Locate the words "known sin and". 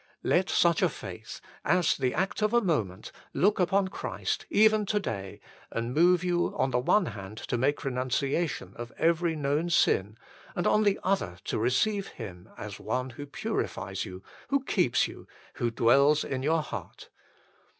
9.35-10.65